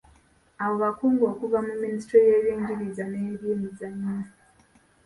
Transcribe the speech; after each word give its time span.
Abo 0.63 0.75
bakungu 0.83 1.23
okuva 1.31 1.59
mu 1.67 1.73
minisitule 1.81 2.23
y'ebyenjigiriza 2.29 3.03
n'ebyemizannyo. 3.07 4.15